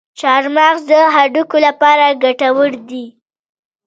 [0.19, 3.05] چارمغز د هډوکو لپاره ګټور دی.